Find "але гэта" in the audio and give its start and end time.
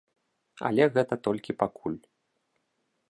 0.69-1.15